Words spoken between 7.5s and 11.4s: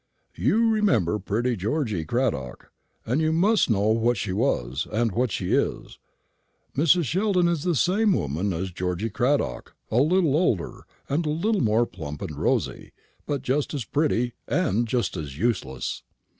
the same woman as Georgy Cradock a little older, and a